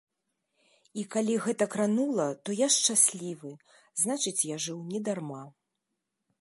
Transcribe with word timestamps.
І, 1.01 1.03
калі 1.15 1.35
гэта 1.45 1.67
кранула, 1.73 2.25
то 2.47 2.57
я 2.65 2.71
шчаслівы, 2.77 3.53
значыць 4.05 4.37
я 4.55 4.61
жыў 4.67 4.79
не 4.95 4.99
дарма. 5.11 5.43